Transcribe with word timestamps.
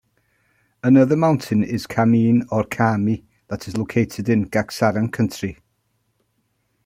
Another 0.83 1.15
mountain 1.15 1.63
is 1.63 1.85
Khamin 1.85 2.47
or 2.49 2.63
Khami 2.63 3.23
that 3.49 3.67
is 3.67 3.77
located 3.77 4.29
in 4.29 4.49
Gachsaran 4.49 5.13
country. 5.13 5.59